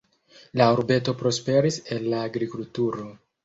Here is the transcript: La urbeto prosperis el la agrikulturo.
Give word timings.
La 0.61 0.69
urbeto 0.77 1.15
prosperis 1.21 1.79
el 1.97 2.11
la 2.17 2.25
agrikulturo. 2.33 3.11